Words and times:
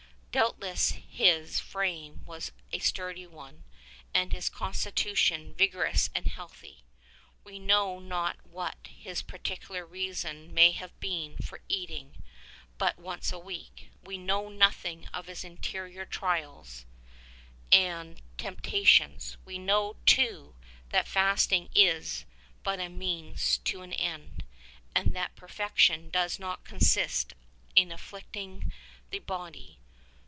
Doubtless 0.33 0.91
his 0.91 1.59
frame 1.59 2.23
was 2.25 2.53
a 2.71 2.79
sturdy 2.79 3.27
one 3.27 3.65
and 4.13 4.31
his 4.31 4.47
constitution 4.47 5.53
vigorous 5.53 6.09
and 6.15 6.25
healthy. 6.25 6.85
We 7.43 7.59
know 7.59 7.99
not 7.99 8.37
what 8.47 8.77
his 8.87 9.21
particular 9.21 9.85
reason 9.85 10.53
may 10.53 10.71
have 10.71 10.97
been 11.01 11.35
for 11.39 11.59
eating 11.67 12.23
but 12.77 12.97
once 12.97 13.33
a 13.33 13.39
week. 13.39 13.91
We 14.01 14.17
know 14.17 14.47
nothing 14.47 15.05
of 15.07 15.25
his 15.27 15.43
interior 15.43 16.05
trials 16.05 16.85
and 17.69 18.21
temptations. 18.37 19.35
We 19.43 19.59
know, 19.59 19.97
too, 20.05 20.55
that 20.91 21.09
fasting 21.09 21.67
is 21.75 22.23
but 22.63 22.79
a 22.79 22.87
means 22.87 23.57
to 23.65 23.81
an 23.81 23.91
end, 23.91 24.45
and 24.95 25.13
that 25.13 25.35
perfection 25.35 26.09
does 26.09 26.39
not 26.39 26.63
consist 26.63 27.33
in 27.75 27.91
afflicting 27.91 28.71
the 29.09 29.19
body. 29.19 29.79